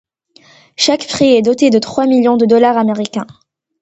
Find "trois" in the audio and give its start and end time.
1.77-2.07